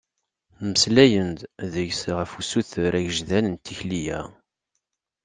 [0.65, 1.39] Mmeslayen-d
[1.73, 4.21] deg-s ɣef usuter agejdan n tikli-a.